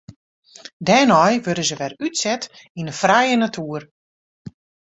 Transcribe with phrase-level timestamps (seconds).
[0.87, 2.43] Dêrnei wurde se wer útset
[2.79, 3.83] yn de frije natoer.